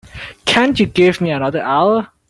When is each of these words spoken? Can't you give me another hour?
Can't 0.45 0.79
you 0.79 0.87
give 0.87 1.21
me 1.21 1.29
another 1.29 1.61
hour? 1.61 2.07